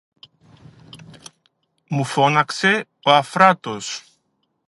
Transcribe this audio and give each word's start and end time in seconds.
μου 1.87 2.03
φώναξε 2.03 2.85
ο 3.03 3.11
Αφράτος 3.11 4.03